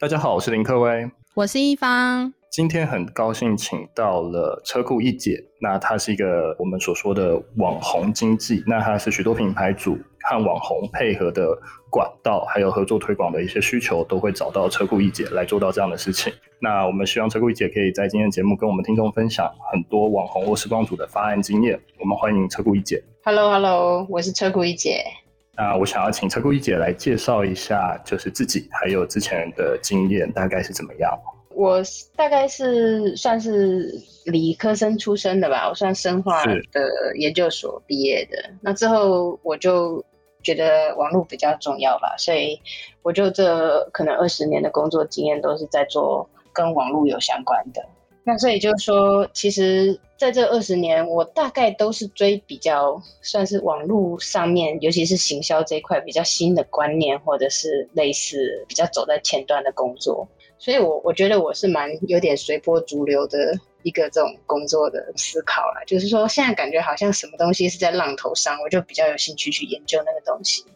[0.00, 2.32] 大家好，我是林克威，我是一方。
[2.52, 11.48] 今天很高兴请到了车库一姐，那她是一个我们所说的网红经济，那她是许多品牌主和网红配合的
[11.90, 16.32] 管道，还有合作推广的一些需求，都会找到车库一姐来做到这样的事情。
[16.60, 21.76] 那我们希望车库一姐可以在今天的节目跟我们听众分享很多网红或时光组的发案经验。
[21.98, 23.02] 我们欢迎车库一姐。
[23.24, 25.02] Hello，Hello，我是车库一姐。
[25.58, 31.12] 那我想要请车库一姐来介绍一下，就是自己还有之前的经验大概是怎么样？
[31.50, 31.82] 我
[32.14, 33.92] 大概是算是
[34.26, 38.38] 理科生出身的吧，我算生化的研究所毕业的。
[38.60, 40.04] 那之后我就
[40.44, 42.60] 觉得网络比较重要吧，所以
[43.02, 47.84] 我就这可能二十年的工作经验都是在做跟网络有相关的。
[48.28, 60.28] 那所以就是说，其实在这二十年，我大概都是追比较算是网络上面，尤其是行销这一块比较新的观念，或者是类似比较走在前端的工作。
[60.58, 70.66] 所以我我觉得我是蛮有点随波逐流的一个这种工作的思考啦，就是说现在感觉好像什么东西是在浪头上，我就比较有兴趣去研究那个东西。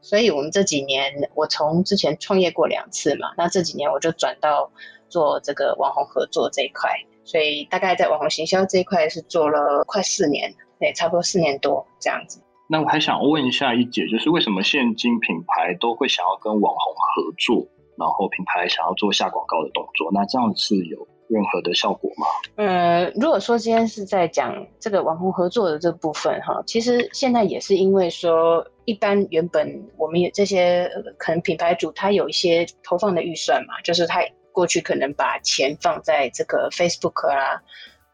[0.00, 4.70] 所以我们这几年，我从之前创业过两次嘛，那这几年我就转到。
[5.08, 6.90] 做这个网红合作这一块，
[7.24, 12.40] 所以大概在网红行销这一块是做了快四年，对，差不多四年多这样子。
[12.66, 20.10] 那我还想问一下一姐，就是为什么现今品牌都会想要跟网红合作，然后品牌想要做下广告的动作？
[20.12, 22.26] 那这样是有任何的效果吗？
[22.56, 34.20] 呃，如果说今天是在讲这个网红合作的这部分哈，其实现在也是因为说，一般原本我们有这些可能品牌主他有一些投放的预算嘛，就是他。
[34.54, 37.60] 过去可能把钱放在这个 Facebook 啊、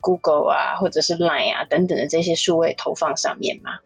[0.01, 3.79] Google 啊，或者是 Line 啊等等的这些数位投放上面嘛。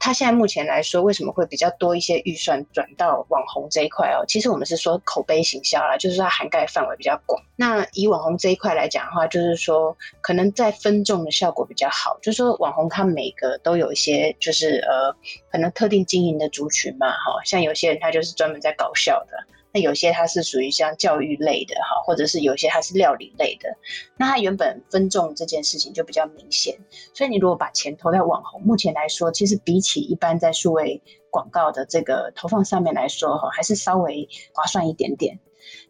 [0.00, 4.26] 他现在目前来说，为什么会比较多一些预算转到网红这一块哦？
[4.26, 7.40] 其实我们是说口碑行销啦，就是它涵盖范围比较广。
[7.54, 12.18] 那以网红这一块来讲的话，就是说可能在分众的效果比较好。
[12.20, 15.14] 就是说网红他每个都有一些，就是呃，
[15.48, 19.46] 可能特定经营的族群嘛，哈，像有些人他就是专门在搞笑的。
[19.74, 23.76] 那有些它是属于像教育类的哈，或者是有些它是料理类的，
[24.16, 26.78] 那它原本分众这件事情就比较明显，
[27.12, 35.40] 所以你如果把钱投在网红，目前来说，其实比起一般在数位广告的这个投放上面来说哈，还是稍微划算一点点，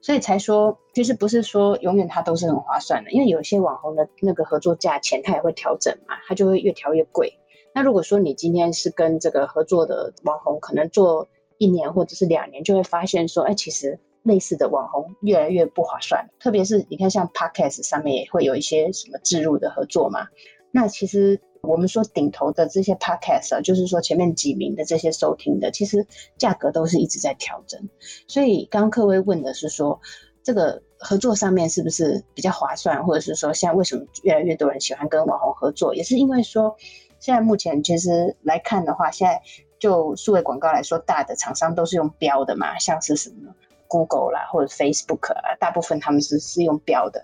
[0.00, 7.38] 所以才说其实不是说永远它都是很划算的，因为有些网红的那个合作价钱它也会调整嘛，它就会越调越贵。
[7.74, 11.28] 那如果说你今天是跟这个合作的网红可能做。
[11.58, 16.28] 一年或者是两年，就会发现说，哎，其实类似的网红越来越不划算。
[16.40, 20.26] 特别是你看，像 Podcast 上面也会有一些什么置入的合作嘛。
[20.70, 26.06] 那其实我们说顶头的这些 Podcast，就是说前面几名的这些收听的，其实
[26.36, 27.88] 价格都是一直在调整。
[28.26, 30.00] 所以刚刚克威问的是说，
[30.42, 36.74] 这个合作上面是不是比较划算，或者是说现在为什么越来越多人喜欢跟网红合作，也是因为说
[37.20, 39.40] 现在目前其实来看的话，现在。
[39.84, 43.52] 就数位广告来说，大的厂商都是用标的嘛，像是什么
[43.86, 47.22] Google 啦，或者 Facebook 啊，大部分他们是是用标的。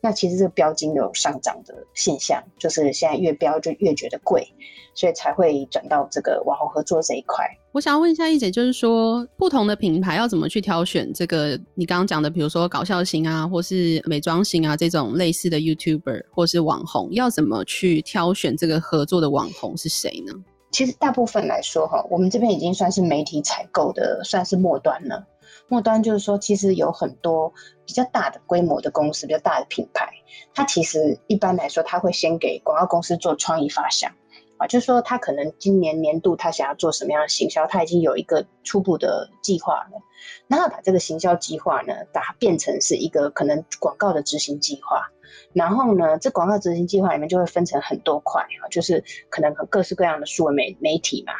[0.00, 4.44] 那其实这个标金有上涨的现象，就是现在越标就越觉得贵，
[4.92, 7.46] 所以才会转到这个网红合作这一块。
[7.70, 20.32] 我想要问一下一姐，就是说不同的品牌要怎么去挑选这个你刚刚讲的，比如说搞笑型啊，或是美妆型啊这种类似的 YouTuber 或是网红，要怎么去挑选这个合作的网红是谁呢？
[20.70, 25.26] 其实大部分来说，哈，我们这边已经算是媒体采购的，算是末端了。
[25.68, 27.52] 末端就是说，其实有很多
[27.84, 30.08] 比较大的规模的公司，比较大的品牌，
[30.54, 34.12] 它其实一般来说，它会先给广告公司做创意发想，
[34.58, 40.00] 啊，就是说他可能今年年度他想要做什么样的行销，他已经有一个初步的计划了，
[40.48, 45.08] 然后把这个行销计划呢，把它变成是一个可能广告的执行计划。
[45.52, 51.32] 然后呢，这广告执行计划里面就会分成很多块啊，就是可能各式各样的数位媒媒体嘛。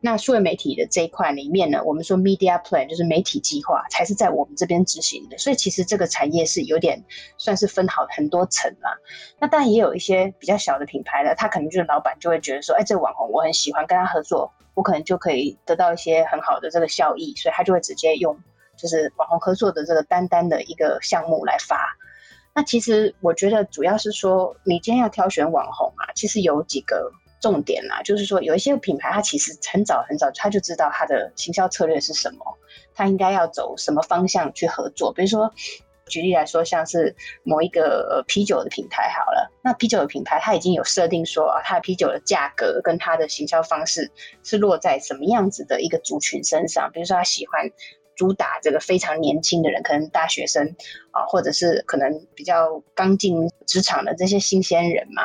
[0.00, 5.36] 那数位媒体的这一块里面呢，我们说 media plan 就是媒体计划，才是在我们这边执行的。
[5.38, 7.04] 所以其实这个产业是有点
[7.36, 8.96] 算是分好很多层啦。
[9.40, 18.38] 那当然也有一些比较小的品牌呢，他可能就是老板就会觉得说，哎，这个网红我很喜欢跟他合作，我可能就可以得到一些很好的这个效益，所以他就会直接用
[18.76, 21.96] 就是网红合作的这个单单的一个项目来发。
[22.58, 32.38] 那其实我觉得主要是说，你今天要挑选网红啊，其实有几个重点啦，就是说有一些品牌，它其实很早很早他就知道它的行销策略是什么，
[32.96, 35.12] 它应该要走什么方向去合作。
[35.12, 35.54] 比如说，
[36.08, 37.14] 举例来说，像是
[37.44, 44.10] 某一个啤酒的品牌好了，那啤酒的品牌它已经有设定说啊，它的啤酒的价格跟它的行销方式
[44.42, 47.70] 是落在什么样子的一个族群身上，比如说他喜欢。
[48.18, 50.66] 主打这个非常年轻的人，可能大学生
[51.12, 55.22] 啊，或者是可能比较刚进职场的这些新鲜人嘛。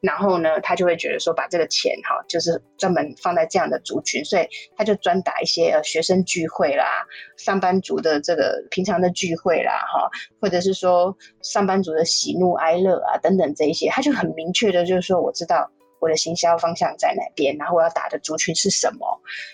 [0.00, 7.06] 然后呢，他就会觉得说，把这个钱哈，就是专门放在这样的族群，所以他就专打一些呃学生聚会啦、
[7.36, 15.70] 上班族的这个平常的聚会啦，哈，或者是说上班族的喜怒哀乐啊等等这一些，他就很明确的，就是说我知道。
[16.02, 17.56] 我的行销方向在哪边？
[17.56, 19.06] 然后我要打的族群是什么？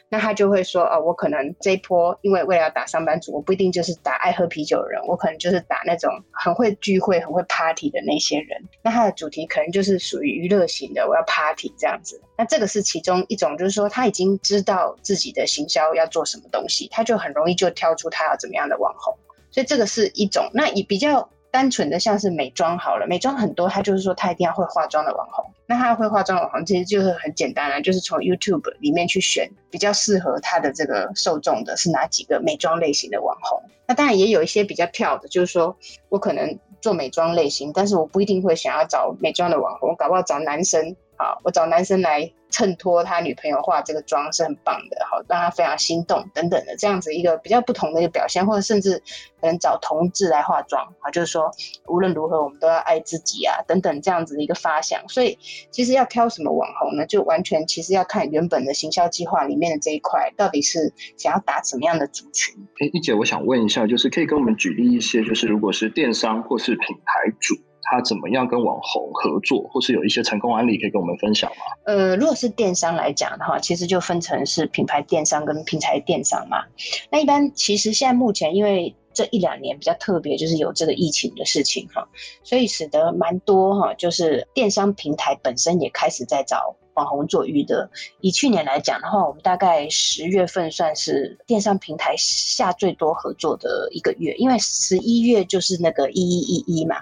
[0.08, 8.58] 那他就会说，哦，我可能这一波，因为为了要打上班族，我不一定就是打爱喝啤酒的人，我可能就是打那种很会聚会、很会 party 的那些人。
[8.82, 12.18] 那他的主题可能就是属于娱乐型的，我要 party 这样子。
[12.38, 19.14] 那这个是其中一种，就是说他已经知道自己的行销要做什么东西，他就很容易就挑出他要怎么样的网红。
[19.50, 20.48] 所以这个是一种。
[20.54, 21.28] 那以比较。
[21.50, 25.44] 单纯的像是美妆好了，美妆很多，他就是说他一定要会化妆的网红。
[25.66, 33.62] 那他会化妆的网红其实就是很简单啊，就是从 YouTube 里面去选比较适合他的这个受众的是哪几个美妆类型的网红。
[33.86, 35.76] 那当然也有一些比较跳的，就是说
[36.08, 40.94] 我可能做美妆类型，但是我不一定会想要找美妆的网红，我搞不好找男生。
[41.16, 49.02] 好，我找男生来衬托他女朋友化这个妆是很棒的，好让他非常心动等等的这样子一个比较不同的一个表现，或者甚至
[49.40, 51.50] 可能找同志来化妆啊，就是说
[51.86, 55.06] 无论如何我们都要爱自己啊等等这样子的一个发想。
[55.08, 55.38] 所以
[55.70, 62.54] 其实要挑什么网红呢，就完全其实要看原本的行销计划里面的这一块到底是想要打什么样的族群。
[62.80, 67.54] 哎，一姐，我想问一下，就是可以跟我们举例一些，就是如果是电商或是品牌主。
[67.90, 71.56] 他怎么样跟网红合作，或是有一些成功案例可以跟我们分享吗？
[71.84, 76.64] 呃，如果是电商来讲的话，其实就分成是品牌电商跟平台电商嘛。
[77.10, 82.06] 那一般其实现在目前因为这一两年比较特别，就是有这个疫情的事情哈，
[82.44, 87.90] 所以使得蛮多哈，就是电商平台本身也开始在找网红做预热。
[88.20, 96.96] 以去年来讲的话，我们大概十月份算是电商平台下最多合作的一个月，因为十一月就是那个一一一一嘛。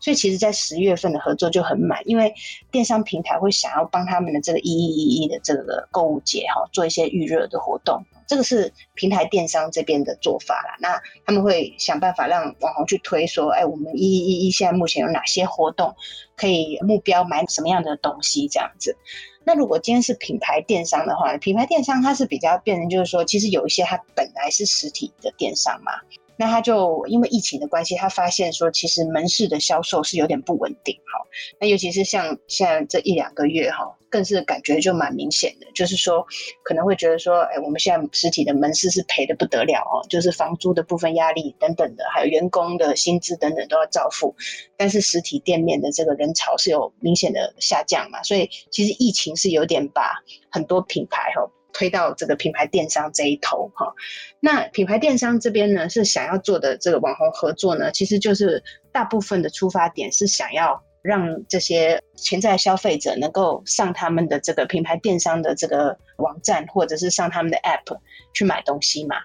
[0.00, 2.32] 所以其实，在十月份的合作就很满，因为
[2.70, 10.76] 电商平台会想要帮他们的这个一一一一的这个购物节哈，做一些预热的活动，这个是平台电商这边的做法啦。
[10.80, 15.94] 那他们会想办法让网红去推说，哎，我们一一一一现在目前有哪些活动，
[16.34, 18.96] 可以目标买什么样的东西这样子。
[19.44, 25.92] 那如果今天是品牌电商的话，品牌电商它是比较变成就是说，其实有一些它本来是实体的电商嘛。
[26.40, 31.20] 那他就因为疫情的关系，他发现说，其实门市的销售是有点不稳定哈。
[31.60, 36.26] 那尤其是像现在这一两个月哈，更是感觉就蛮明显的，就是说
[36.62, 44.34] 可能会觉得说，哎，我们现在实体的门市是赔得不得了哦，就是房租的部分压力等等的，还有员工的薪资等等都要照付。
[44.78, 50.14] 但是实体店面的这个人潮是有明显的下降嘛，所以其实疫情是有点把
[50.50, 51.46] 很多品牌哈。
[51.72, 53.94] 推到这个品牌电商这一头哈，
[54.40, 58.62] 那品牌电商这边呢，是想要做的这个网红合作呢，其实就是
[58.92, 67.98] 大部分的出发点是想要让这些潜在消费者能够上他们的这个品牌电商的这个网站，或者是上他们的 App
[68.34, 69.16] 去买东西嘛。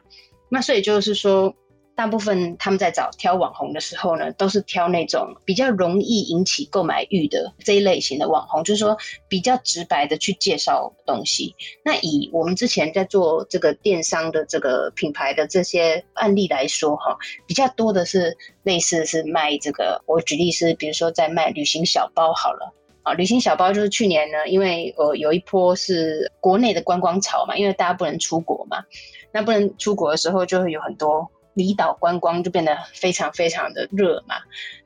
[0.50, 1.56] 那所以就是说。
[1.96, 8.98] 大部分他们在找挑网红的时候呢，都是挑那种比较容易引起购买欲的这一类型的网红，就是说
[9.30, 11.56] 比较直白的去介绍东西。
[11.86, 22.74] 那以我们之前在做这个电商的这个品牌的这些案例来说，哈，比较多的是类似是卖这个，我举例是，比如说在卖旅行小包好了，
[23.04, 28.84] 啊，旅行小包就是去年呢，因为呃有一波是国内的观光潮嘛，因为大家不能出国嘛，
[29.32, 31.32] 那不能出国的时候就会有很多。
[31.56, 34.36] 离岛观光就变得非常非常的热嘛，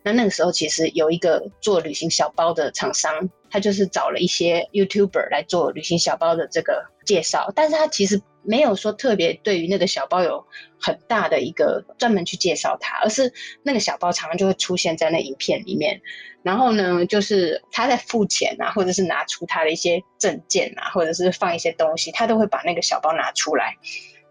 [0.04, 10.46] 那那个时候其实有一个做旅行小包的厂商，他就是找了一些 YouTuber 来做旅行小包的这个介绍，但是他其实没有说特别对于那个小包有
[10.80, 13.34] 很大的一个专门去介绍它，而是
[13.64, 16.00] 那个小包常常就会出现在那影片里面，
[16.44, 23.76] 然后呢，就是他在付钱啊，或者是拿出他的一些证件啊，或者是放一些东西，他都会把那个小包拿出来。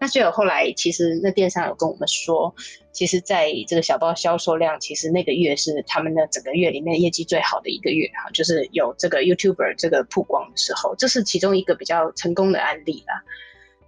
[0.01, 2.55] 那最后后来，其实那电商有跟我们说，
[2.93, 13.25] 其实在这个小包销售量，其实那个月是他们的整个月里面业绩最好的一个月哈，就是有这个 YouTuber 这个曝光的时候，这是其中一个比较成功的案例啦。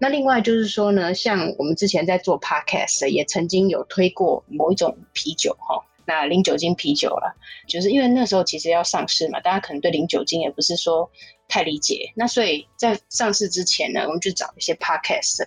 [0.00, 7.32] 那另外就是说呢，像我们之前在做 Podcast，也曾经有推过某一种啤酒哈，那零酒精啤酒啦，
[7.68, 11.08] 就是因为那时候其实要上市嘛，大家可能对零酒精也不是说
[11.46, 15.44] 太理解，那所以在上市之前呢，我们就找一些 Podcast。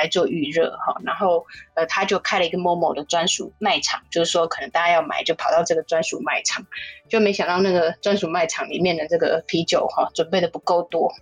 [0.00, 6.64] 来做预热哈，然后呃，他就开了一个某某的专属卖场，就是说可能大家要买就跑到这个专属卖场，
[7.10, 11.12] 就没想到那个专属卖场里面的这个啤酒哈，准备的不够多，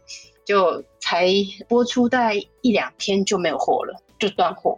[0.48, 1.28] 就才
[1.68, 4.02] 播出大概一两天就没有货了。
[4.18, 4.76] 就断货，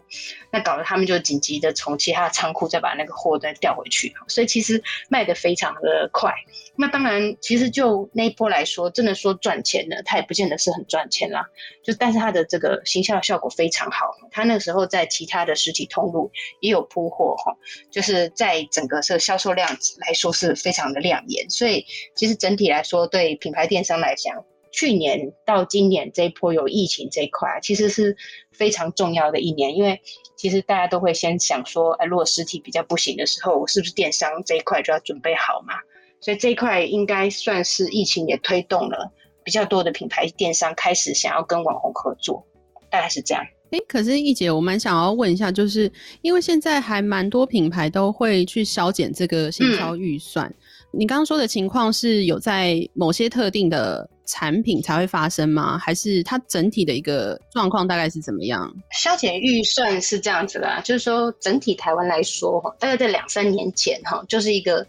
[0.52, 6.30] 那搞得他们就紧急的从其他仓库再把那个货再调回去，所以其实卖的非常的快。
[6.76, 11.46] 那当然，其实就那一波来说，真的说赚钱呢，它也不见得是很赚钱啦。
[11.82, 17.56] 就但是它的这个行销效果非常好，它那时候在其他的实体通路也有铺货哈，
[17.90, 19.66] 就是在整个这个销售量
[20.06, 21.48] 来说是非常的亮眼。
[21.48, 28.16] 所以其实整体来说，对品牌电商来讲，去年到今年这一波有疫情这一块，其实是
[28.52, 30.00] 非常重要的一年，因为
[30.36, 35.74] 其实大家都会先想说，哎，如果实体比较不行的时候，我是不是电商这一块就要准备好嘛？
[36.20, 39.10] 所以这一块应该算是疫情也推动了
[39.42, 42.46] 比较多的品牌电商开始想要跟网红合作，
[42.90, 43.44] 大概是这样。
[43.70, 45.90] 哎，可是易姐，我蛮想要问一下，就是
[46.22, 50.46] 因为现在还蛮多品牌都会去削减这个行销预算。
[50.48, 50.54] 嗯
[50.92, 55.76] 你刚刚说的情况是有在某些特定的产品才会发生吗？
[55.76, 58.72] 还是它整体的一个状况大概是怎么样？
[58.92, 64.87] 削减预算是这样子的，就是说整体台湾来说，大概在两三年前哈，就是一个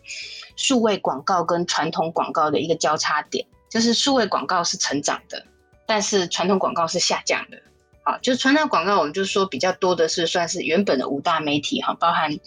[0.55, 5.43] 数位广告跟传统广告的一个交叉点，就是数位广告是成长的，
[5.87, 7.57] 但是传统广告是下降的。
[8.03, 12.37] 好，就是传统广告，我们就说比较多的是算是原本的五大媒体哈，包含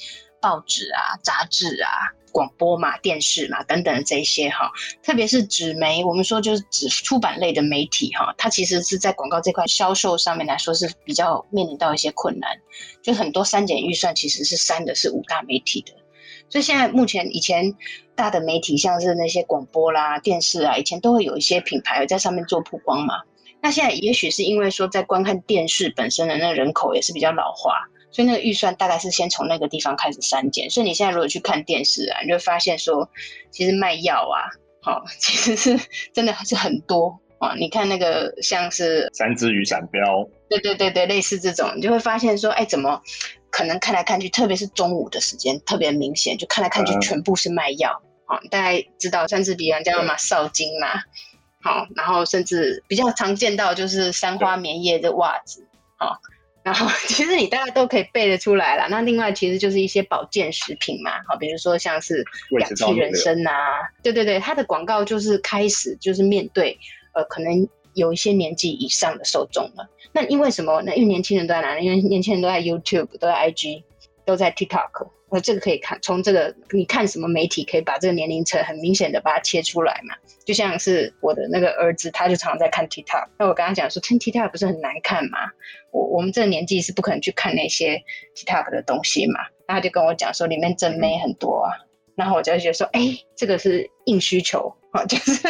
[0.45, 1.89] 报纸啊、杂志啊。
[2.35, 4.69] 广播嘛、电视嘛等等的这些哈，
[5.05, 12.51] 特别是纸媒，我们说就是纸出版类的媒体哈，它其实是在广告这块销售上面来说是比较面临到一些困难，
[13.05, 15.93] 就很多删减预算其实是删的是五大媒体的，
[16.49, 17.73] 所以现在目前以前
[18.17, 23.23] 大的媒体像是那些广播啦、电视啊，以前都会有一些品牌在上面做曝光嘛，
[23.63, 27.89] 那现在也许是因为说在观看电视本身的那人口也是比较老化。
[28.15, 30.71] 所以那个预算大概是先从那个地方开始删减。
[30.71, 33.11] 所以你现在如果去看电视啊，你就会发现说，
[33.51, 34.47] 其实卖药啊，
[34.81, 35.77] 好，其实是
[36.13, 37.57] 真的是很多啊。
[37.57, 43.03] 你看那个像是三只雨伞标，对对对对，类似这种，你就会发现说，哎，怎么
[43.51, 48.01] 可能看来看去，特别是中午的时间特别明显，就看来看去全部是卖药。
[48.27, 51.01] 好，大家知道三支笔啊，叫嘛少精嘛，
[51.65, 55.67] 好，然后甚至比较常见到就是三花棉叶的袜子，
[55.99, 56.17] 好。
[56.65, 58.89] 然后 其实你大家都可以背得出来了。
[58.89, 62.25] 那另外其实就是一些保健食品嘛，好，比如说像是
[62.59, 66.77] 氧气人参啊，对对对，它的广告就是开始就是面对
[67.13, 69.89] 呃可能有一些年纪以上的受众了。
[70.13, 70.83] 那因为什么？
[70.83, 71.85] 那因为年轻人都在哪里？
[71.85, 73.83] 因为年轻人都在 YouTube，都在 IG，
[74.25, 75.09] 都在 TikTok。
[75.35, 80.15] 那这个可以看，从这个你看什么媒体可以把这个年龄层很明显的把它切出来嘛？
[80.45, 83.27] 就像是我的那个儿子，他就常常在看 TikTok。
[83.37, 85.51] 那我刚刚讲说，看 TikTok 不是很难看吗？
[85.91, 88.01] 我我们这个年纪是不可能去看那些
[88.37, 89.41] TikTok 的东西嘛？
[89.67, 91.75] 那他就跟我讲说，里面真妹很多啊。
[92.15, 93.01] 然后我就觉得说，哎，
[93.35, 95.43] 这个是硬需求啊， 就是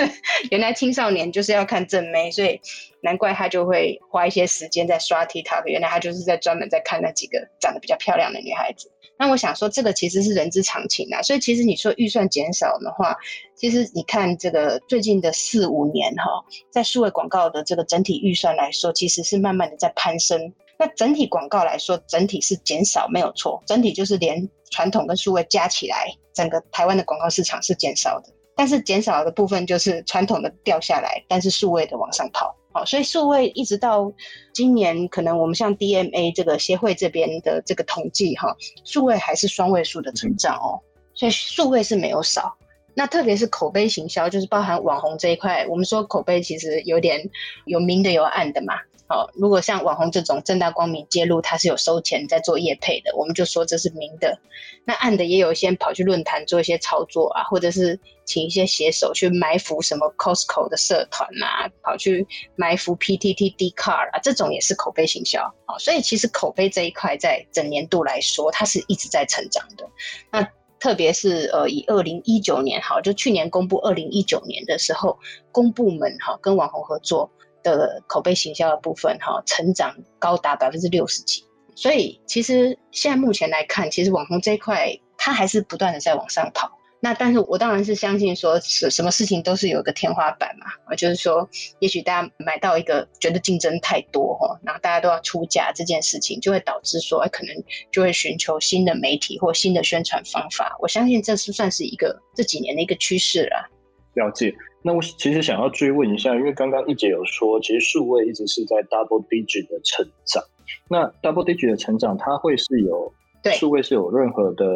[0.50, 2.58] 原来青少年就是要看正妹，所以
[3.02, 5.66] 难怪他就会花一些时间在刷 TikTok。
[5.66, 8.90] 原来他就是在专门在看那几个长得比较漂亮的女孩子。
[9.18, 11.20] 那我想说，这个其实是人之常情啊。
[11.20, 13.14] 所以其实你说预算减少的话，
[13.54, 16.24] 其实你看这个最近的四五年哈，
[16.70, 20.52] 在数位广告的这个整体预算来说，其实是慢慢的在攀升。
[20.78, 28.33] 那整体广告来说，整体是减少没有错，整体就是连传统跟数位加起来，整个台湾的广告市场是减少的。
[28.56, 32.54] 但是减少的部分就是传统的掉下来，但是数位的往上跑。
[32.72, 34.12] 好，所以数位一直到
[34.52, 40.82] 今年，可能我们像 DMA 这个协会这边的这个统计哈，数位还是双位数的成长哦，
[41.14, 42.56] 所以数位是没有少。
[42.96, 47.28] 那特别是口碑行销，就是包含网红这一块，我们说口碑其实有点
[47.64, 48.74] 有明的有暗的嘛。
[49.06, 54.38] 好，如果像网红这种正大光明揭露他是有收钱在做业配的，我们就说这是明的。
[54.84, 62.26] 那暗的也有一些跑去论坛做一些操作啊，或者是请一些写手去埋伏什么 Costco 的社团啊，跑去
[62.56, 65.42] 埋伏 PTT Dcard 啊，这种也是口碑行销。
[65.66, 69.88] 啊，所以其实口碑这一块在整年度来说，它是一直在成长的。
[70.30, 75.18] 那特别是呃，以二零一九年哈，就去年公布二零一九年的时候，
[75.52, 77.30] 公部门哈跟网红合作。
[77.64, 81.42] 的口碑行销的部分，哈，成长高达百分之六十几，
[81.74, 86.70] 所以其实现在目前来看，其实网红这一块它还是不断的在往上跑。
[87.04, 91.46] 那但是我当然是相信说，什什么事情都是有一个天花板嘛，啊就是说，
[91.78, 97.54] 也许大家买到一个觉得竞争太多哈，然后大家都要出价这件事情，就会导致说，可能
[97.92, 100.74] 就会寻求新的媒体或新的宣传方法。
[100.80, 103.68] 我相信这是算是一个这几年的一个趋势了。
[104.14, 104.54] 了解。
[104.82, 110.42] 那我其实想要追问一下，因为刚刚一姐有说，其实数位一直是在 double digit 的成长。
[110.88, 113.12] 那 double digit 的成长，它会是有
[113.44, 114.66] 对数位是有任何的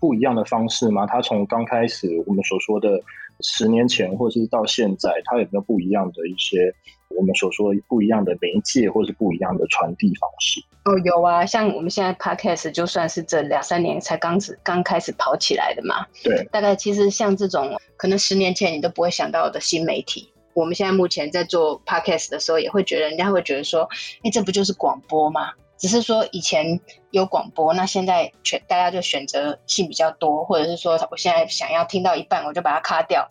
[0.00, 1.06] 不一样的方式吗？
[1.06, 3.00] 它从刚开始我们所说的
[3.40, 6.74] 十年前或者是到现在，它有没有不一样的一些
[7.08, 10.60] 我们所说的不一样的媒介，或是不一样的传递方式？
[10.86, 16.06] 哦，有啊，像我们现在 Podcast 就算是这两三年才刚始刚开始跑起来的嘛。
[16.24, 23.88] 对，大概其实像这种可能十年前你都不会想到的新媒体，我们现在目前在做 Podcast 的时候，也会觉得人家会觉得说，
[24.22, 25.50] 哎，这不就是广播吗？
[25.78, 26.80] 只是说以前
[27.10, 33.28] 有广播，那现在全大家就选择性比较多，或者是说我现在想要听到一半，我就把它卡掉。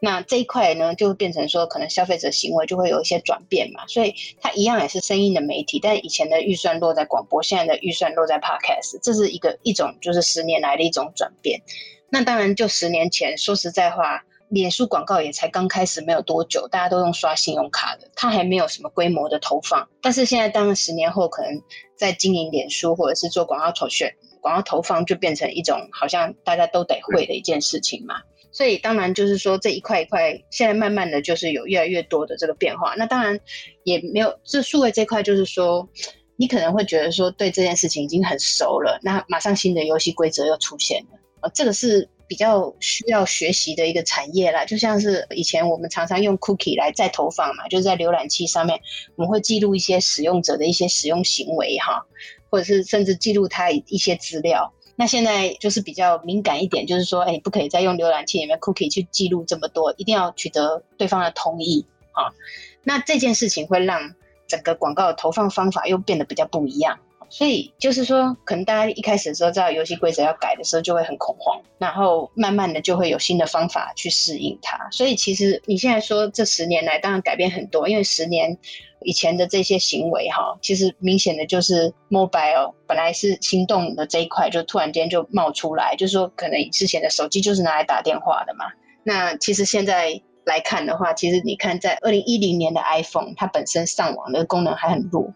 [0.00, 3.86] 那这一块呢，就变成说可能消费者行为就会有一些转变嘛。
[3.86, 11.60] 所以它一样也是声音的媒体，但以前的预算落在广播，现在的预算落在 Podcast，这是一个一种就是十年来的一种转变。
[12.10, 14.24] 那当然就十年前，说实在话。
[14.50, 19.86] 脸书广告也才刚开始没有多久，大家都用刷信用卡的，它还没有什么规模的投放。
[20.00, 21.62] 但是现在，当十年后，可能
[21.96, 28.14] 在经营脸书或者是做广告投选、广告投放，就变成一种好像大家都得会的一件事情嘛。
[28.50, 32.94] 所以当然就是说这一块一块，现在慢慢的就是有越来越多的这个变化。
[32.96, 33.38] 那当然
[33.84, 35.86] 也没有这数位这块，就是说
[36.36, 42.08] 你可能会觉得说对这件事情已经很熟了，那马上新的游戏规则又出现了啊，这个是。
[42.28, 48.78] 比较需要学习的一个产业啦，就像是以前我们常常用 cookie 来再投放嘛，就是在浏览器上面，
[49.16, 52.04] 我们会记录一些使用者的一些使用行为哈，
[52.50, 54.72] 或者是甚至记录他一些资料。
[54.94, 62.34] 那现在就是比较敏感一点，就是说，哎，不可以再用浏览器里面 cookie 去记录这么多，一定要取得对方的同意哈。
[62.82, 64.14] 那这件事情会让
[64.46, 66.98] 整个广告的投放方法又变得比较不一样。
[67.30, 74.88] 所以就是说，可能大家一开始的时候知道游戏规则要改的时候，就会很恐慌，然后慢慢的就会有新的方法去适应它。
[74.90, 78.56] 所以其实你现在说这十年来，当然改变很多，因为十年
[79.02, 88.64] 以前的这些行为哈，其实明显的就是 mobile 本来是心动的这一块，就突然间就冒出来，就是说可能之前的手机就是拿来打电话的嘛。
[89.04, 95.30] 那其实现在来看的话，其实你看在二零一零年的 iPhone，它本身上网的功能还很弱。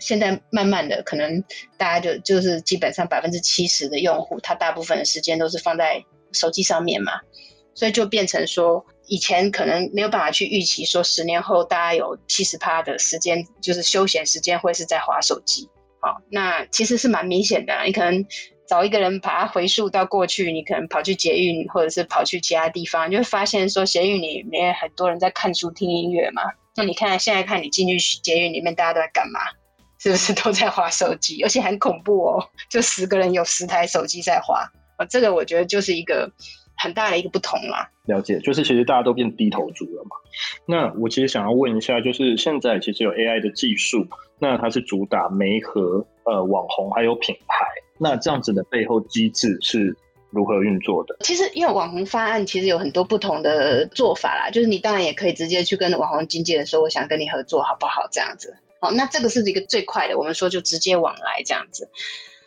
[0.00, 1.42] 现在慢慢的，可能
[1.76, 7.12] 大家就就是基本上百分之七十的用户，他大部分的时间都是放在手机上面嘛，
[7.74, 15.68] 所以就变成说，以前可能没有办法去预期说，十年后大家有七十趴的时间就是休闲时间会是在滑手机。
[16.00, 18.24] 好，那其实是蛮明显的，你可能
[18.68, 26.42] 找一个人把它回溯到过去，你可能跑去捷运或者是跑去其他地方，你就会发现说，捷运里面很多人在看书听音乐嘛。
[26.76, 29.40] 那你看现在看你进去捷运里面，大家都在干嘛？
[29.98, 31.42] 是不是都在划手机？
[31.42, 35.04] 而且很恐怖哦，就十个人有十台手机在划啊！
[35.06, 36.30] 这个我觉得就是一个
[36.76, 37.90] 很大的一个不同啦。
[38.06, 40.16] 了解，就是其实大家都变低头族了嘛。
[40.66, 44.06] 那我其实想要问一下，就是现在其实有 AI 的技术，
[44.38, 47.66] 那它是主打媒和呃网红还有品牌，
[47.98, 49.94] 那这样子的背后机制是
[50.30, 51.16] 如何运作的？
[51.20, 58.08] 其实因为网红发案其实有很多不同的做法啦，就是你当然也可以直接去跟网红经纪人说，我想跟你合作，好不好？
[58.12, 58.56] 这样子。
[58.80, 61.90] 好，那这个是一个最快的，我们说就直接往来这样子。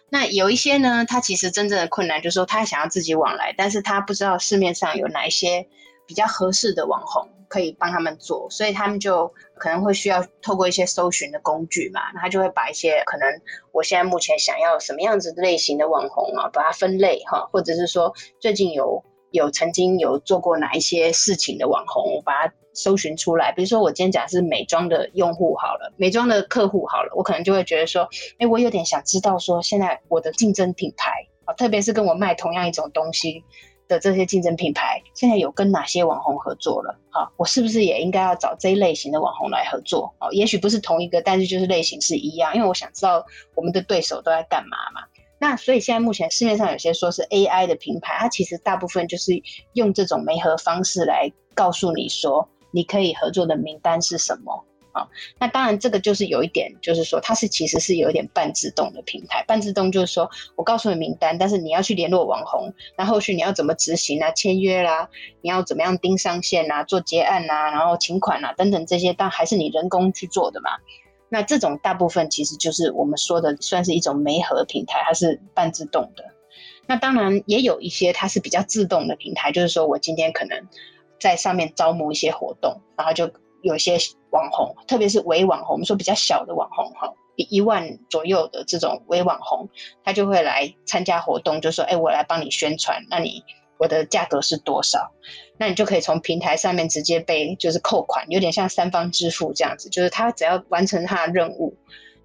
[0.09, 5.67] 那有一些呢，他其实真正的困难就是说，他想要自己往来，但是他不知道市面上有哪一些
[6.05, 13.27] 比较合适的网红可以帮他们做，所以他们就可能会需要透过一些搜寻的工具嘛，那他就会把一些可能
[13.73, 22.53] 我现在目前想要什么样子类型的网红啊，把它分类哈，或者是说最近有有曾经有做过哪一些事情的网红，我把它。
[22.73, 28.07] 搜寻出来，比如说我今天讲是美妆的用户好了，美妆的客户好了，我可能就会觉得说，
[28.39, 31.11] 哎，我有点想知道说，现在我的竞争品牌
[31.45, 33.43] 啊，特别是跟我卖同样一种东西
[33.87, 36.97] 的这些竞争品牌，现在有跟哪些网红合作了？
[37.09, 40.13] 好，我是不是也应该要找这一类型的网红来合作？
[40.19, 45.01] 哦，也许不是同一个，但是就是类型是一样，因为我想知道我们的对手都在干嘛嘛。
[45.39, 49.33] 那所以现在目前市面上有些说是 AI 的品牌，它其实大部分就是
[49.73, 52.47] 用这种媒合方式来告诉你说。
[52.71, 55.07] 你可以合作的名单是什么啊？
[55.39, 59.43] 那当然，这个就是有一点，就是说它是其实是有一点半自动的平台。
[59.47, 64.31] 半自动就是说我告诉你名单，但是你要去联络网红，那后续你要怎么执行啊？
[64.31, 65.09] 签约啦，
[65.41, 66.83] 你要怎么样盯上线啊？
[66.83, 70.71] 做结案啊，然后请款啊等等这些，但还是你人工去做的嘛。
[71.29, 76.25] 那这种大部分其实就是我们说的算是一种媒合平台，它是半自动的。
[76.85, 80.67] 那当然也有一些它是比较自动的平台，就是说我今天可能。
[81.21, 83.31] 在上面招募一些活动，然后就
[83.61, 83.95] 有些
[84.31, 89.69] 网红，特别是微网红，我们说比较小的网红哈，一万左右的这种微网红，
[90.03, 93.43] 他就会来参加活动，就说：“哎，我来帮你宣传，那你
[93.77, 95.11] 我的价格是多少？
[95.57, 101.77] 那你就可以从平台上面直接被就是扣款，有点像三方支付这样子，就是他只要完成他的任务，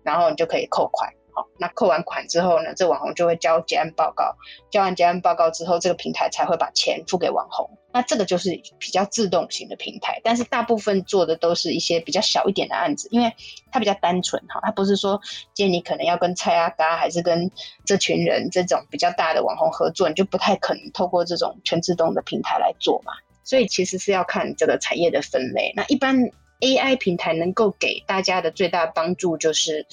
[0.03, 1.13] 然后你就可以扣款。
[1.35, 4.35] 好，那扣完款之后呢，这网红就会交结案报告，
[4.71, 7.69] 交完结案报告之后，这个平台才会把钱付给网红。
[7.97, 13.33] 那这个就是比较自动型的平台，但是大部分做的都是一些比较小一点的案子，因为
[13.73, 15.19] 它比较单纯哈，它不是说
[15.55, 17.51] 今天你可能要跟蔡阿嘎还是跟
[17.87, 23.15] 这群人这种比较大的网红合作，你就不太可能透过这种全自动的平台来做嘛。
[23.45, 25.73] 所以其实是要看这个产业的分类。
[25.75, 26.31] 那一般
[26.61, 29.87] AI 平台能够给大家的最大帮助就是。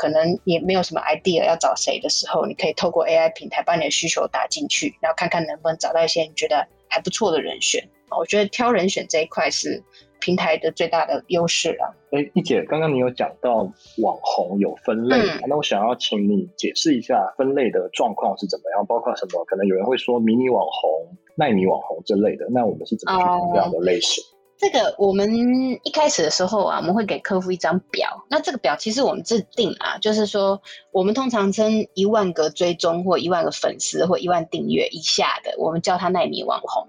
[0.00, 7.82] 可能也没有什么 idea 要找谁的时候，你可以透过 AI 平台把你的需求打进去，然后看看能不能找到一些你觉得还不错的人选。
[8.18, 9.82] 我觉得挑人选这一块是
[10.18, 11.94] 平台的最大的优势了。
[12.10, 13.58] 哎，一姐，刚刚你有讲到
[14.02, 19.44] 网红有分类，嗯，那我想要请你解释一下分类的状况是怎么样，包括什么？
[19.44, 24.24] 可能有人会说迷你网红、奈米网红之类的，那我们是怎么去分这样的类型？
[24.24, 24.29] 哦
[24.60, 25.32] 这个我们
[25.84, 28.26] 一开始的时候啊，我们会给客户一张表。
[28.28, 30.60] 那这个表其实我们制定啊，就是说
[30.92, 36.88] 我们通常称一万个追踪或一万个粉丝或一万订阅以下的，我们叫他奈米网红。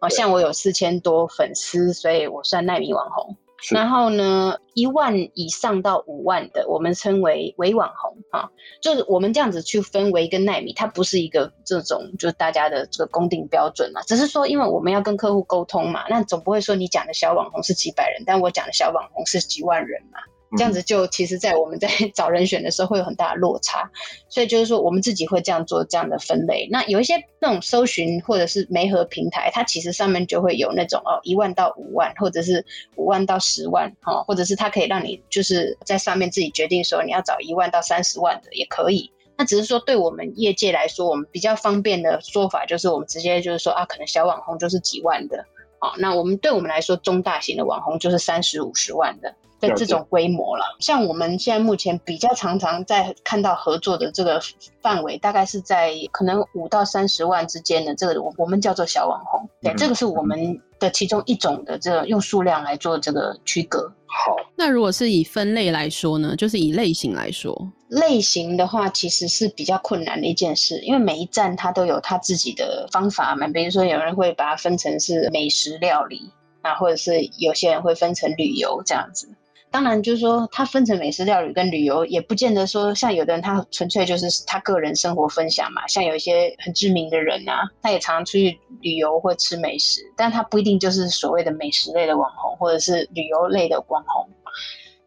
[0.00, 3.36] 哦，像我有四千多粉丝，所以我算奈米网红。
[3.70, 20.18] 然后呢，一万以上到五万的，我们称为微网红啊，就是我们这样子去分微跟奈米，它不是一个这种就是大家的这个公定标准嘛，只是说因为我们要跟客户沟通嘛，那总不会说你讲的小网红是几百人，但我讲的小网红是几万人嘛。
[20.56, 23.90] 这样子就其实，在我们在 找人选的时候会有很大的落差，
[24.28, 26.68] 所以就是说，我们自己会这样做这样的分类。
[26.70, 32.64] 那有一些那种搜寻或者是媒合平台，它其实上面就会有那种哦，一万到五万，或者是
[32.96, 39.10] 五万到十万，哈，或者是它可以让你就是在上面自己决定说你要找一万到三十万的也可以。
[39.38, 45.38] 那只是说，对我们业界来说，我们比较方便的说法就是，我们直接就是说啊，可能小网红就是几万的，
[45.78, 49.34] 啊，那我们对我们来说，中大型的网红就是三十五十万的。
[49.68, 54.40] 的这种规模了，像我们现在目前比较常常在看到合作的这个
[54.80, 59.48] 范围，大概是在可能五到三十万之间的这个，我我们叫做小网红。
[59.60, 63.92] 对，这个是我们的其中一种的这个用数量来做这个区隔。
[64.06, 67.56] 好，那如果是以分类来说呢，就是以类型来说，
[67.88, 73.46] 类型的话其实是比较困难的一件事，因为每一站它都有它自己的方法嘛。
[73.48, 79.28] 比如说有人会把它分成是美食料理啊，或者是有些人会分成旅游这样子。
[79.72, 85.88] 当然，就是说，它分成美食料理跟旅游，也不见得说像有的人，他纯粹就是他个人生活分享嘛。
[85.88, 94.28] 像有一些很知名的人啊，他也常常出去旅游或吃美食，但他不一定就是所谓的美食类的网红，或者是旅游类的网红。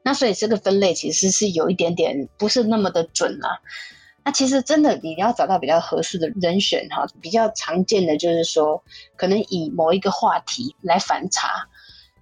[0.02, 3.60] 那所以这个分类其实是有一点点不是那么的准啦。
[4.24, 8.84] 那其实真的，你要找到比较合适的人选哈，比较常见的就是说，
[9.16, 11.68] 可能以某一个话题来反查。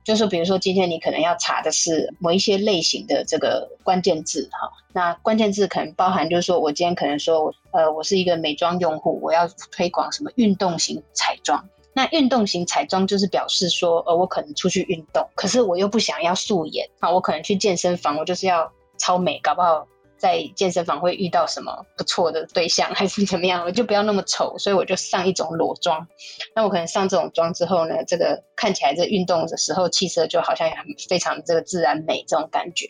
[0.04, 11.64] 就是比如说，今天你可能要查的是某一些类型的这个关键字哈，那关键字可能包含就是说我今天可能说，呃，我是一个美妆用户，我要推广什么运动型彩妆。
[11.94, 19.88] 那运动型彩妆就是表示说，呃，我可能出去运动，可是我又不想要素颜啊，我可能去健身房，我就是要超美，搞不好。
[20.24, 23.62] 在健身房会遇到什么不错的对象，还是怎么样？
[23.66, 26.08] 我就不要那么丑，所以我就上一种裸妆。
[26.56, 32.88] 那我可能上这种妆之后呢，这个看起来这运动的时候气色就好像很非常这个自然美这种感觉。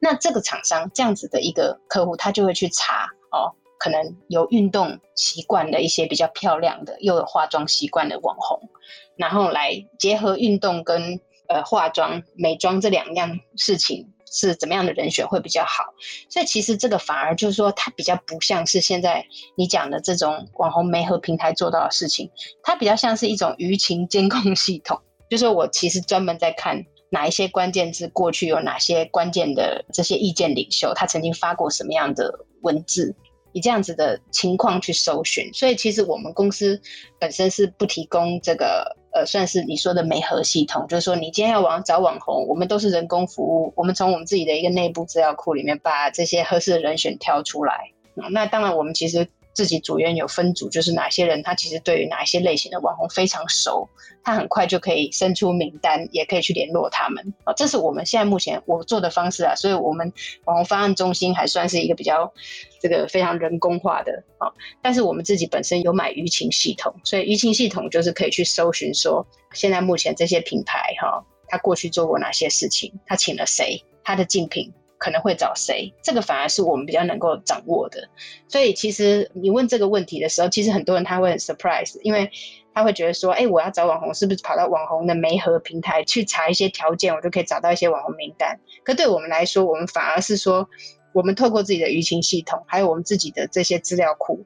[0.00, 8.70] 那这个厂商这样子的一个客户，他就会去查哦，可能有运动习惯的一些比较漂亮的，又有化妆习惯的网红，
[9.16, 14.12] 然后来结合运动跟呃化妆美妆这两样事情。
[14.30, 15.84] 是怎么样的人选会比较好？
[16.28, 22.30] 所以其实这个反而就是说，它比较不像是现在你讲的这种网红媒合平台做到的事情，
[22.62, 25.00] 它比较像是一种舆情监控系统。
[25.30, 33.14] 就是我其实专门在看哪一些关键字，过去有哪些关键的这些意见领袖，他曾经发过什么样的文字，
[33.52, 35.52] 以这样子的情况去搜寻。
[35.52, 36.80] 所以其实我们公司
[37.18, 38.97] 本身是不提供这个。
[39.12, 47.90] 呃，算是你说的媒合系统，就是说你今天要网找网红，我们都是人工服务，我们从我们自己的一个内部资料库里面把这些合适的人选挑出来。
[48.30, 49.28] 那当然，我们其实。
[49.58, 53.88] 自己组员有分组，就是哪些人他其实对于哪一些类型的网红非常熟，
[54.22, 57.52] 他很快就可以生出名单，也可以去联络他们啊。
[57.54, 60.12] 这是我们现在目前我做的方式啊，所以我们
[60.44, 62.32] 网红方案中心还算是一个比较
[62.80, 64.46] 这个非常人工化的啊。
[64.80, 74.72] 但是我们自己本身有买舆情系统，所以舆情系统就是可以去搜寻说，现在目前这些品牌哈，他过去做过哪些事情，他请了谁，他的竞品。
[74.98, 75.92] 可能会找谁？
[76.02, 78.08] 这个反而是我们比较能够掌握的。
[78.48, 82.30] 所以其实你问这个问题的时候，其实很多人他会很 surprise，因为
[82.74, 88.58] 他会觉得说，哎，我要找网红，是不是跑到网红的媒合平台去查一些条件，我就可以找到一些网红名单？
[88.84, 90.68] 可对我们来说，我们反而是说，
[91.12, 94.44] 我们透过自己的舆情系统，还有我们自己的这些资料库，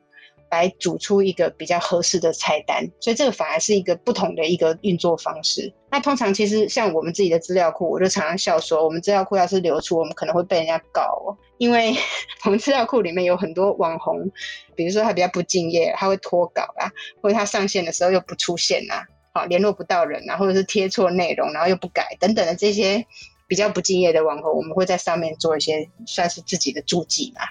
[0.53, 5.73] 来组出一个比较合适的菜单，所以这个反而是一个不同的一个运作方式。
[5.91, 11.97] 那通常其实像我们自己的资料库，我就常常笑说，我们资料库要是流出，我们可能会被人家告哦，因为
[12.45, 14.31] 我们资料库里面有很多网红，
[14.77, 23.03] 比如说他比较不敬业，他会脱稿啊，或者他上线的时候又不出现啊，好联络不到人啊，或者是贴错内容，然后又不改等等的这些
[23.49, 27.43] 比较不敬业的网红，我们会在上面做一些算是自己的注记嘛。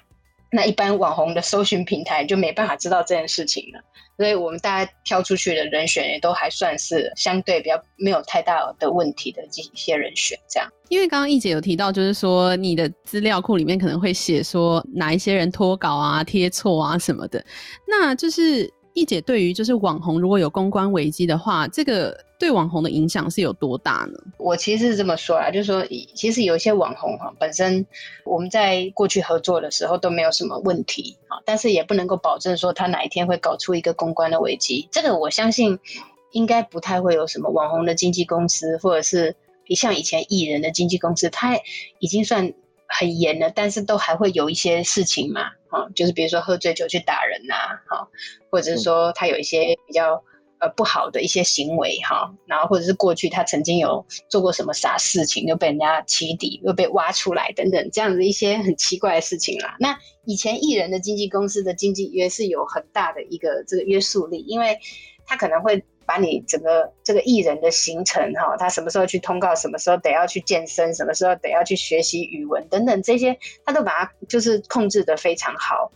[0.51, 3.79] 那一般网红的搜寻平台就没办法知道这件事情了，
[4.17, 10.69] 所以我们大家挑出去的人选也都还算是相对比较没有太大的问题的这一些人选，这样。
[10.89, 17.43] 因为刚刚易姐有提到，就是说你的资料库里面可能会写说哪一些人脱稿啊、贴错啊什么的，
[17.87, 22.17] 那就是易姐对于就是网红如果有公关危机的话，这个。
[22.41, 24.17] 对网红的影响是有多大呢？
[24.39, 27.85] 我其实是这么说啊，就是说，其实有一些网红哈，本身
[28.25, 34.89] 我们在过去合作的时候都没有什么问题啊，但是也不能够保证说他哪一天会搞出一个公关的危机。
[34.91, 35.77] 这个我相信
[36.31, 39.35] 应该不太会有什么网红的经纪公司，或者是
[39.75, 41.55] 像以前艺人的经纪公司，他
[41.99, 42.51] 已经算
[42.87, 47.53] 很严了，但是都还会有一些事情嘛，啊，就是比如说喝醉酒去打人呐，
[47.87, 48.07] 哈，
[48.49, 50.23] 或者是说他有一些比较。
[50.61, 59.75] 呃，不好的一些行为哈，然后或者是过去他曾经有做过什么傻事情，又被人家起底，又被挖出来等等，这样子一些很奇怪的事情啦。
[59.79, 64.77] 那以前艺人的经纪公司的经纪约是有很大的一个这个约束力，因为
[65.25, 75.91] 他可能会把你整个这个艺人的行程哈，他什么时候去通告，什么时候得要去健身，什么时候得要去学习语文等等这些，他都把它就是控制得非常好。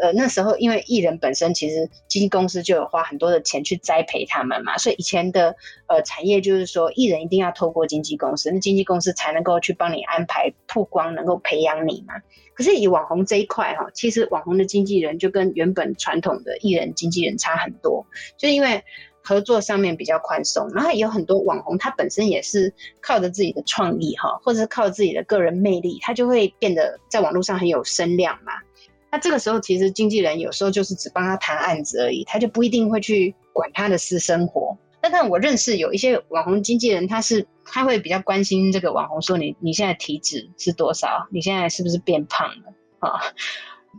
[0.00, 5.54] 呃，那时候因为艺人本身其实经纪公司就有花很多的钱去栽培他们嘛，所以以前的
[5.86, 12.14] 呃产业就是说艺人一定要透过经纪公司，那经纪公司才能够去帮你安排曝光，能够培养你嘛。
[12.54, 18.06] 可是以网红这一块哈，其实网红的经纪人就跟原本传统的艺人经纪人差很多，
[18.38, 18.82] 就因为
[19.22, 28.52] 合作上面比较宽松，然后有很多网红他本身也是靠着自己的创意哈，或者是靠自己的个人魅力，他就会变得在网络上很有声量嘛。
[29.12, 34.76] 那这个时候，其实经纪人有时候就是只帮他谈案子而已，他就不一定会去管他的私生活。
[35.02, 41.28] 那但我认识有一些网红经纪人，他是他会比较关心这个网红，说你你现在体脂是多少？
[41.30, 43.20] 你现在是不是变胖了啊？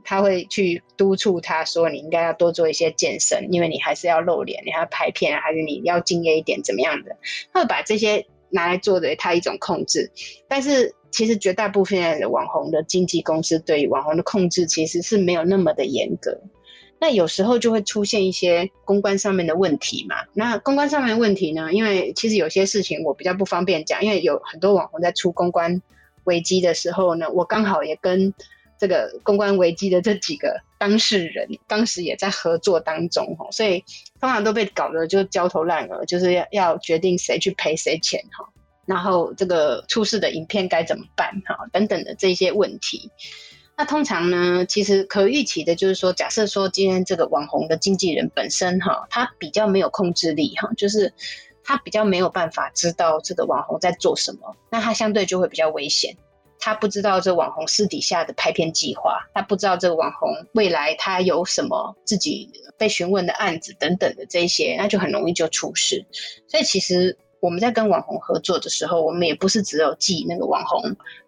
[0.04, 7.16] 他会去督促他说，你应该要多做一些健身，因为你还是要露脸，你还要拍片，还是你要敬业一点，怎么样的？
[7.54, 10.10] 他会把这些拿来做的他一种控制，
[10.48, 10.96] 但是。
[11.16, 16.42] 其实绝大部分的网红的经纪公司对于网红的控制其实是没有那么的严格，
[17.00, 20.16] 那有时候就会出现一些公关上面的问题嘛。
[20.34, 25.84] 那公关上面的问题呢，因为其实有些事情我比较不方便讲，因为有很多网红在出公关
[26.24, 28.34] 危机的时候呢，我刚好也跟
[28.84, 33.82] 这个公关危机的这几个当事人当时也在合作当中哈，所以
[34.20, 38.46] 通常都被搞得就焦头烂额，就是要要决定谁去赔谁钱哈。
[38.86, 41.32] 然后这个出事的影片该怎么办？
[41.46, 43.10] 哈，等等的这些问题。
[43.78, 51.14] 那通常呢，其实可预期的就是说，假设说今天这个网红的经纪人本身哈，他比较没有控制力哈，就是
[51.64, 56.18] 他比较没有办法知道这个网红在做什么，那他相对就会比较危险。
[56.60, 66.06] 他不知道这网红私底下的拍片计划，他不知道这个网红未来他有什么自己被询问的案子等等的这些，那就很容易就出事。
[66.48, 67.18] 所以其实。
[67.44, 70.82] 我们在跟网红合作的时候，我们也不是只有记那个网红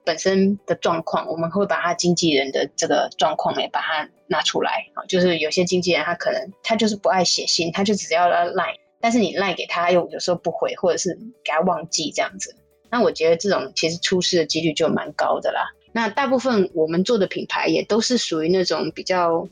[0.05, 5.03] 本身的状况，我们会把他经纪人的这个状况也把它拿出来啊。
[5.09, 12.55] 就是有些经纪人他可能他就是不爱写信，他就只要来赖，但是你赖给他又有时候不回，或者是给他忘记这样子。
[12.95, 15.67] 那我觉得这种其实出事的几率就蛮高的啦。
[15.91, 19.45] 那大部分我们做的品牌也都是属于那种比较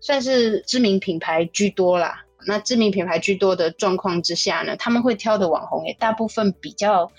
[0.00, 2.24] 算是知名品牌居多啦。
[2.46, 7.12] 那知名品牌居多的状况之下呢，他们会挑的网红也大部分比较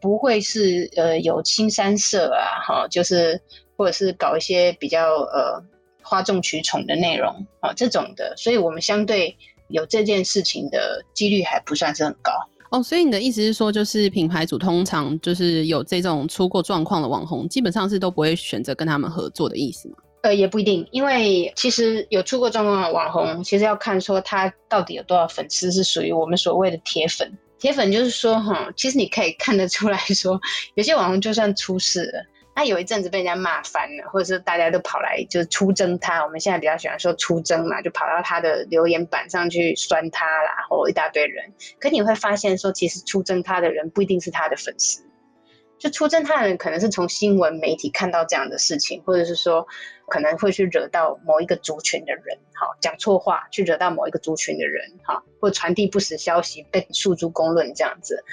[0.00, 3.40] 不会是呃有青山色啊，哈，就是
[3.76, 5.60] 或者是搞一些比较呃
[6.00, 12.30] 哗众取宠的内容啊这种的，所以我们相对有这件事情的几率还不算是很高
[12.70, 12.82] 哦。
[12.82, 19.96] 所以你的意思是说，就是品牌主通常就是有这种出过状况的网红，基本上是都不会选择跟他们合作的意思吗？
[20.22, 27.32] 呃，也不一定，因为其实有出过状况的网红，其实要看说他到底有多少粉丝是属于我们所谓的铁粉。
[27.60, 30.40] 铁粉就是说，哈，其实你可以看得出来说，
[30.74, 32.24] 有些网红就算出事了，
[32.58, 41.52] 他有一阵子被人家骂翻了，或者是大家都跑来就是出征他，我们现在比较喜欢说出征嘛，就跑到他的留言板上去酸他啦，或一大堆人。
[41.78, 45.04] 可你会发现说，其实出征他的人不一定是他的粉丝。
[45.78, 49.64] 就出征他的人可能是从新闻媒体看到这样的事情，或者是说
[50.08, 58.24] 可能会去惹到某一个族群的人，哈，讲错话去惹到某一个族群的人，哈，或传递不实消息被诉诸公论这样子。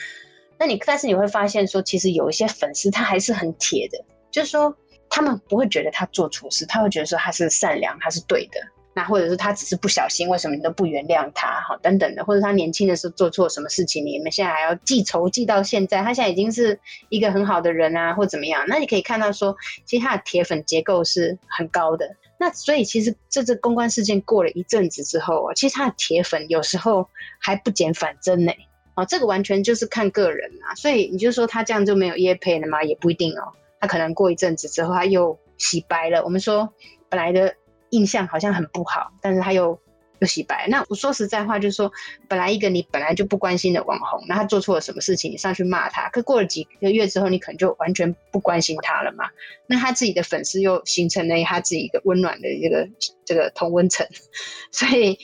[0.58, 4.04] 那你但是你会发现说，其实有一些粉丝他还是很铁的，
[4.36, 4.76] 就是说
[5.10, 8.60] 他们不会觉得他做错事，他会觉得说他是善良，他是对的。
[8.94, 11.48] 那或者是他只是不小心，为什么你都不原谅他？
[11.62, 16.02] 哈，等等的，或者他年轻的时候做错什么事情，你们现在还要记仇记到现在？
[16.02, 18.66] 他现在已经是一个很好的人啊，或怎么样？
[18.68, 22.14] 那你可以看到说，其实他的铁粉结构是很高的。
[22.38, 28.52] 那所以其实这次公关事件过了一阵子之后啊，其实他的铁粉有时候还不减反增呢。
[28.96, 30.76] 哦，这个完全就是看个人啊。
[30.76, 32.84] 所以你就说他这样就没有业配了吗？
[32.84, 33.52] 也不一定哦。
[33.88, 36.24] 可能过一阵子之后他又洗白了。
[36.24, 36.74] 我们说
[37.10, 37.56] 本来的。
[37.92, 39.80] 印象好像很不好，但是他又
[40.20, 40.68] 又洗白。
[40.68, 41.90] 那我说实在话，就是说，
[42.28, 49.30] 本来一个你本来就不关心的网红，那他做错了什么事情，你上去骂他，可过了几个月之后，你可能就完全不关心他了嘛。
[49.68, 52.90] 那他自己的粉丝又形成了他自己一个温暖的一个
[53.24, 54.06] 这个同温层，
[54.74, 55.18] 所以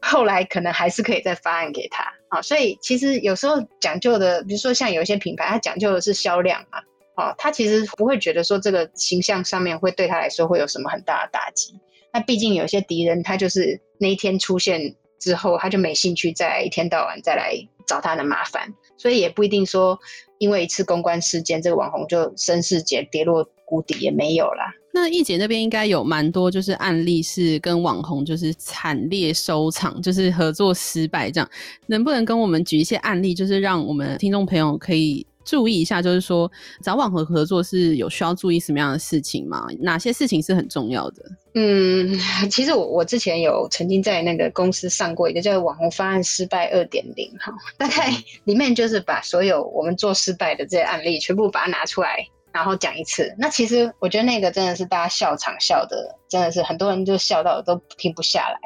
[0.00, 2.40] 后来可能还是可以再发案给他啊。
[2.40, 6.80] 所以其实有时候讲究的，比如说像有一些品牌，它讲究的是销量嘛，
[7.16, 11.78] 哦，他其实不会觉得说这个形象上面会对他来说会有什么很大的打击。
[12.12, 17.54] 那毕竟有些敌人，他就是那一天出现之后，他就没兴趣再一天到晚再来
[17.86, 19.96] 找他的麻烦，所以也不一定说
[20.38, 24.72] 因为一次公关事件，这个网红就声势减跌落谷底也没有啦。
[24.92, 31.50] 那易姐那边应该有蛮多就是案例是跟网红就是惨烈收场，就是合作失败这样，
[31.86, 35.24] 能不能跟我们举一些案例，就是让我们听众朋友可以。
[35.44, 36.50] 注意一下，就是说
[36.82, 39.66] 找网红合作是有需要注意什么样的事情吗？
[39.80, 41.22] 哪些事情是很重要的？
[41.54, 42.18] 嗯，
[42.50, 48.10] 其实我我之前有曾经在那个公司上过一个叫“网红方案失败二点零”哈，大概
[48.44, 53.32] 里面就是把所有我们做失败的这些案例全部把它拿出来，然后讲一次。
[53.38, 58.58] 那其实我觉得那个真的是大家笑场笑的，真的是很多人就笑到都停不下来，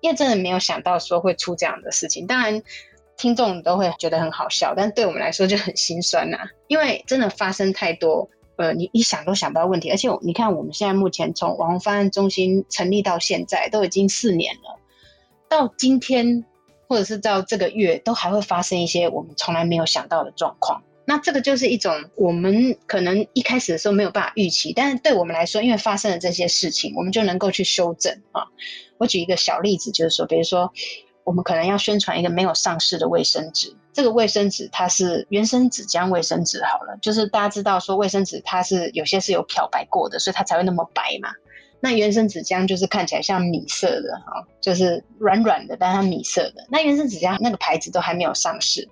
[0.00, 2.26] 因为真的没有想到说会出这样的事情。
[2.26, 2.62] 当然。
[3.16, 9.90] 听众都会觉得很好笑，但对我们来说就很心酸呐、因为真的发生太多，呃，你一想都想不到问题。
[9.90, 14.78] 而且你看，我们现在目前从网红方案中心成立到现在都已经四年了，
[15.48, 16.44] 到今天
[16.88, 20.82] 或者是到这个月，都还会发生一些我们从来没有想到的状况。
[21.06, 28.42] 那这个就是一种我们可能一开始的时候没有办法预期，但是对我们来说，因为发生了这些事情，我们就能够去修正啊。
[28.98, 30.70] 我举一个小例子，就是说，比如说。
[31.26, 41.28] 我们可能要宣传一个没有上市的卫生纸，这个卫生纸它是原生纸浆卫生纸好了，就是大家知道说卫生纸它是有些是有漂白过的，所以它才会那么白嘛。
[41.80, 46.64] 那原生纸浆就是看起来像米色的哈，就是软软的，但是它米色的。
[46.70, 48.88] 那原生纸浆那个牌子都还没有上市，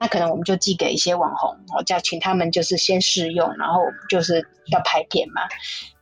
[0.00, 5.42] 那可能我们就寄给一些网红，我叫请他们就是先试用，然后就是要拍片嘛。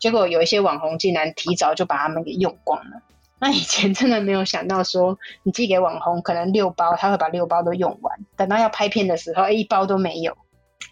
[0.00, 3.02] 结果有一些网红竟然提早就把他们给用光了。
[3.40, 10.36] 那以前真的没有想到说，你寄给网红可能六包，他会把六包都用完，等到要拍片的时候，一包都没有。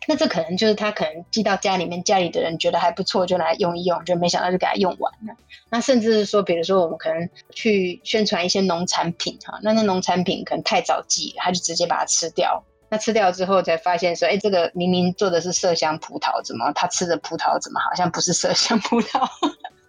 [0.08, 5.34] 那这可能就是他可能寄到家里面，家里的人觉得还不错，就拿来用一用，就没想到就给他用完了。
[5.70, 12.64] 那甚至是说，比如说我们可能去宣传一些农产品哈，那那农产品可能太早寄，他就直接把它吃掉。
[12.88, 19.26] 那吃掉之后才发现说，哎，这个明明做的是麝香葡萄，怎么他吃的葡萄怎么好像不是麝香葡萄？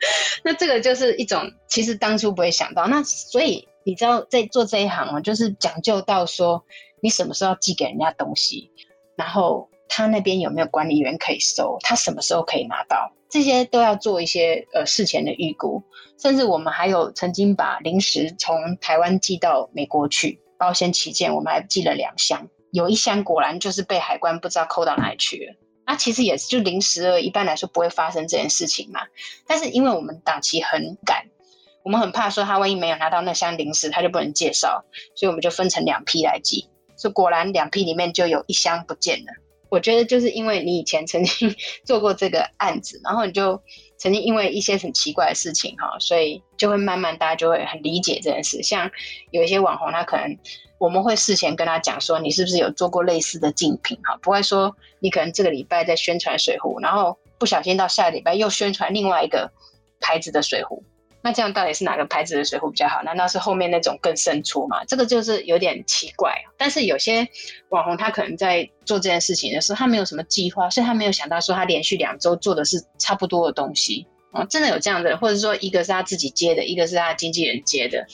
[0.44, 2.88] 那这个就是一种，其实当初不会想到。
[2.88, 6.64] 那所以你知道，在做这一行啊，就是讲究到说，
[7.02, 8.72] 你什么时候要寄给人家东西，
[9.16, 15.84] 然后他那边有没有管理员可以收，他什么时候可以拿到，这些都要做一些呃事前的预估。
[16.22, 25.56] 甚至我们还有曾经把零食从台湾寄到美国去，保险起见，我们还寄了两箱，有一箱果然就是被海关不知道扣到哪里去了。
[25.86, 29.02] 那其实也是就零食而，一般来说不会发生这件事情嘛。
[29.46, 31.26] 但是因为我们档期很赶，
[31.84, 34.84] 我们很怕说他万一没有拿到那箱零食，他就不能介绍，
[35.16, 36.70] 所以我们就分成两批来寄。
[36.96, 39.34] 所以果然两批里面就有一箱不见了。
[39.70, 43.62] 我觉得就是因为你以前曾经 做过这个案子，然后你就
[44.04, 48.62] 曾经因为一些很奇怪的事情哈，所以就会慢慢大家就会很理解这件事。
[48.62, 48.92] 像
[49.32, 50.38] 有一些网红，他可能。
[50.80, 54.18] 我们会事前跟他讲说，你是不是有做过类似的竞品哈？
[54.22, 59.50] 不会说你可能这个礼拜在宣传水壶，然后不小心到下个礼拜又宣传另外一个
[60.02, 60.84] 牌子的水壶，
[61.24, 63.02] 那这样到底是哪个牌子的水壶比较好？
[63.04, 64.84] 难道是后面那种更胜出吗？
[64.86, 66.36] 这个就是有点奇怪。
[66.58, 67.26] 但是有些
[67.70, 78.06] 网红他可能在做这件事情的时候，他没有什么计划，所以他没有想到说他连续两周做的是差不多的东西哦，真的有这样的，或者说一个是他自己接的，一个是他经纪人接的，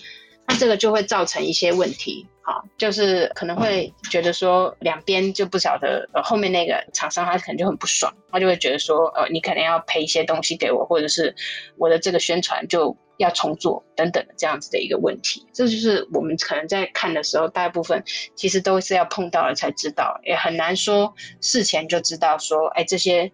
[0.47, 2.27] 那这个就会造成一些问题。
[2.49, 11.35] 啊，就是可能会觉得说两边就不晓得，呃，后面那个厂商他可能就很不爽，他就会觉得说，呃，你可能要赔一些东西给我，或者是
[11.77, 15.45] 我的这个宣传就要重做等等的这样子的一个问题。
[15.53, 23.31] 这就是我们可能在看的时候，大部分其实都是要碰到了才知道，也很难说事前就知道说，哎，这些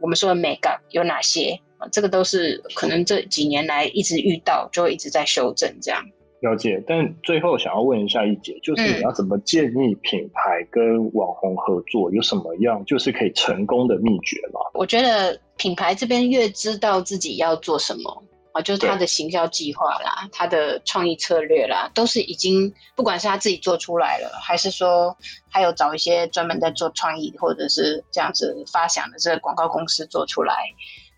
[0.00, 1.60] 我们说的美感有哪些。
[1.78, 6.02] 啊，这个都是可能这几年来一直遇到，就一直在修正这样。
[6.40, 14.60] 了解，但最后想要问一下一姐，就是你要怎么建议品牌跟网红合作，嗯、有什么样就是可以成功的秘诀吗？
[14.74, 18.22] 我觉得品牌这边越知道自己要做什么
[18.52, 25.16] 啊，就是他的行销计划啦，他的创意策略啦，都是已经不管是他自己做出来了，还是说
[25.50, 30.54] 还有找一些专门在做创意或者是这样子发想的这个广告公司做出来。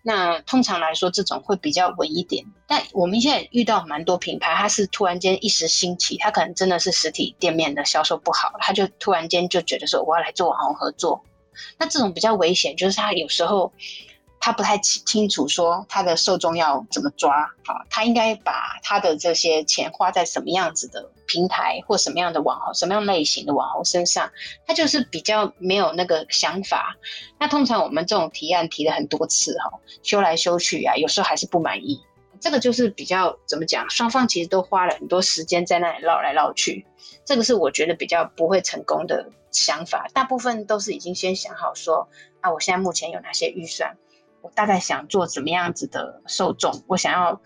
[0.01, 2.45] 那通常来说，这种会比较稳一点。
[2.67, 11.23] 但我们现在遇到蛮多品牌，它是突然间一时兴起，它可能真的是实体店面的销售不好，它就突然间就觉得说我要来做网红合作。
[11.77, 13.71] 那这种比较危险，就是它有时候。
[14.39, 17.35] 他不太清清楚说他的受众要怎么抓，
[17.65, 24.31] 啊，他应该把他的这些钱花在什么样子的平台或什么样的网红、什么样类型的网红身上，
[24.65, 26.95] 他就是比较没有那个想法。
[27.37, 32.01] 那通常我们这种提案提了很多次，哈，修来修去啊，有时候还是不满意。
[32.39, 36.85] 这个就是比较怎么讲，双方其实都花了很多时间在那里绕来绕去，
[37.25, 40.07] 这个是我觉得比较不会成功的想法。
[40.13, 42.07] 大部分都是已经先想好说，
[42.39, 43.97] 啊，我现在目前有哪些预算。
[44.41, 47.41] 我大概想做怎么样子的受众，我想要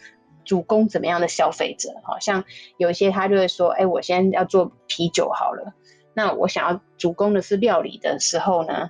[0.45, 2.43] 主攻怎么样的消费者，好像
[2.77, 5.73] 有一些他就会说，哎，我先要做啤酒好了，
[6.13, 8.89] 那我想要主攻的是料理的时候呢，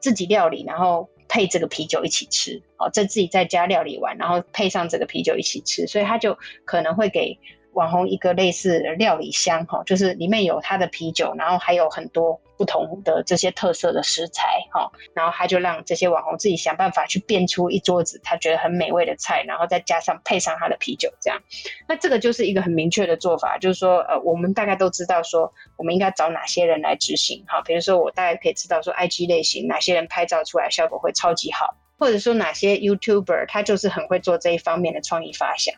[0.00, 7.38] 自己料理，然后配这个啤酒一起吃，哦，在自己在家料理完，然后配上这个啤酒一起吃，所以他就可能会给。
[7.72, 21.40] 网红一个类似料理箱哈，就是里面有他的啤酒，然后还有很多不同的这些特色的食材哈，然后他就让这些网红自己想办法去变出一桌子他觉得很美味的菜，然后再加上配上他的啤酒这样，
[21.88, 35.74] 那这个就是一个很明确的做法，就是说呃，我们大概都知道说我们应该找哪些人来执行哈，比如说我大概可以知道说 IG 类型哪些人拍照出来效果会超级好，或者说哪些 YouTuber 他就是很会做这一方面的创意发想。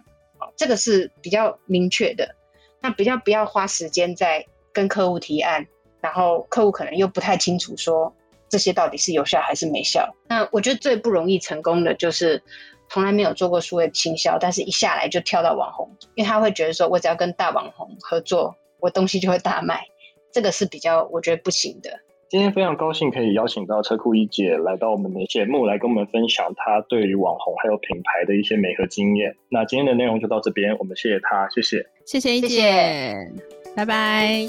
[0.57, 2.35] 这个是比较明确的，
[2.81, 5.67] 那比较不要花时间在跟客户提案，
[6.01, 8.15] 然后客户可能又不太清楚说
[8.49, 10.15] 这些到底是有效还是没效。
[10.29, 12.43] 那我觉得最不容易成功的就是
[12.89, 19.87] 从来没有做过数位行销，但是一下来就跳到网红，因为他会觉得说我只要跟大网红合作，我东西就会大卖，
[20.33, 21.91] 这个是比较我觉得不行的。
[22.35, 29.37] 今天非常高兴可以邀请到车库一姐来到我们的节目，来跟我们分享她对于网红还有品牌的一些美和经验。
[29.49, 33.31] 那今天的内容就到这边，我们谢谢她，谢谢，谢谢一姐，
[33.77, 34.49] 拜拜。